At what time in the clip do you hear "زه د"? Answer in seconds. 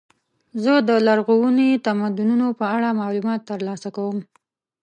0.63-0.91